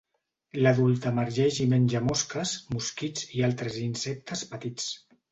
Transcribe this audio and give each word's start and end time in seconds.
L'adult 0.59 1.03
emergeix 1.09 1.59
i 1.65 1.67
menja 1.73 2.01
mosques, 2.05 2.53
mosquits, 2.77 3.27
i 3.41 3.43
altres 3.49 3.77
insectes 3.83 4.43
petits. 4.55 4.89